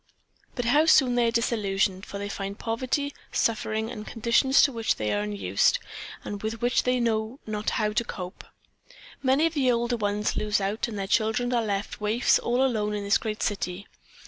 But 0.55 0.65
how 0.65 0.87
soon 0.87 1.13
they 1.13 1.27
are 1.27 1.31
disillusioned, 1.31 2.07
for 2.07 2.17
they 2.17 2.27
find 2.27 2.57
poverty, 2.57 3.13
suffering 3.31 3.91
and 3.91 4.07
conditions 4.07 4.63
to 4.63 4.71
which 4.71 4.95
they 4.95 5.13
are 5.13 5.21
unused 5.21 5.77
and 6.23 6.41
with 6.41 6.59
which 6.59 6.81
they 6.81 6.99
know 6.99 7.39
not 7.45 7.69
how 7.77 7.93
to 7.93 8.03
cope. 8.03 8.43
Many 9.21 9.45
of 9.45 9.53
the 9.53 9.71
older 9.71 9.97
ones 9.97 10.35
lose 10.35 10.59
out 10.59 10.87
and 10.87 10.97
their 10.97 11.05
children 11.05 11.53
are 11.53 11.61
left 11.63 12.01
waifs 12.01 12.39
all 12.39 12.65
alone 12.65 12.95
in 12.95 13.03
this 13.03 13.19
great 13.19 13.43
city. 13.43 13.85